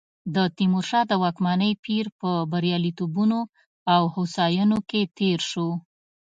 د 0.35 0.37
تیمورشاه 0.57 1.05
د 1.07 1.13
واکمنۍ 1.23 1.71
پیر 1.85 2.05
په 2.19 2.29
بریالیتوبونو 2.53 3.39
او 3.93 4.01
هوساینو 4.15 4.77
کې 4.89 5.01
تېر 5.17 5.39
شو. 5.49 5.69